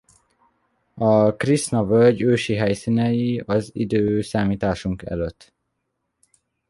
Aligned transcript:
A 0.97 1.31
Krisna-völgy 1.35 2.21
ősi 2.21 2.53
helyszínei 2.53 3.39
az 3.45 3.69
i.e. 3.73 4.73